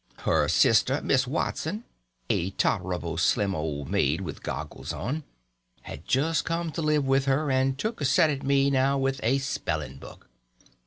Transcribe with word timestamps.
Her 0.23 0.47
sister, 0.47 0.99
Miss 1.03 1.27
Watson, 1.27 1.83
a 2.27 2.49
tolerable 2.49 3.17
slim 3.19 3.53
old 3.53 3.91
maid, 3.91 4.21
with 4.21 4.41
goggles 4.41 4.91
on, 4.91 5.23
had 5.83 6.05
just 6.07 6.43
come 6.43 6.71
to 6.71 6.81
live 6.81 7.05
with 7.05 7.25
her, 7.25 7.51
and 7.51 7.77
took 7.77 8.01
a 8.01 8.05
set 8.05 8.31
at 8.31 8.41
me 8.41 8.71
now 8.71 8.97
with 8.97 9.19
a 9.21 9.37
spelling 9.37 9.99
book. 9.99 10.27